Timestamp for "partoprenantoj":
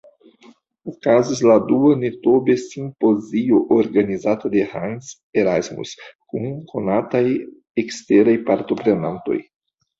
8.53-9.43